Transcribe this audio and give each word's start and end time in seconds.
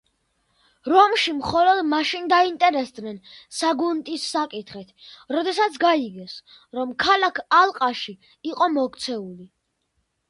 რომში 0.91 1.33
მხოლოდ 1.41 1.81
მაშინ 1.89 2.23
დაინტერესდნენ 2.31 3.19
საგუნტის 3.57 4.25
საკითხით, 4.37 4.95
როდესაც 5.37 5.77
გაიგეს, 5.85 6.37
რომ 6.79 6.97
ქალაქი 7.07 7.47
ალყაში 7.63 8.17
იყო 8.55 8.75
მოქცეული. 8.81 9.51